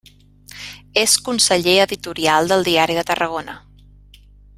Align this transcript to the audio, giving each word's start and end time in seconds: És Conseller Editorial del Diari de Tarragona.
És 1.01 1.13
Conseller 1.27 1.75
Editorial 1.83 2.49
del 2.53 2.65
Diari 2.71 2.97
de 3.01 3.05
Tarragona. 3.11 3.59